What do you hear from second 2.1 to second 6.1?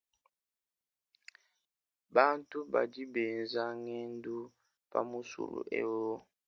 Bantu badi benza ngendu pa musulu eu.